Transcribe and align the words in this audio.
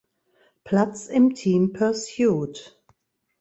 Platz 0.63 1.05
im 1.09 1.35
Team 1.35 1.73
Pursuit. 1.73 2.81